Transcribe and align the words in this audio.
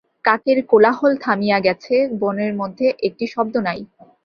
কাকের 0.25 0.59
কোলাহল 0.69 1.13
থামিয়া 1.23 1.57
গেছে, 1.59 1.93
বনের 2.21 2.53
মধ্যে 2.61 2.87
একটি 3.07 3.25
শব্দ 3.27 3.53
নাই। 3.67 3.79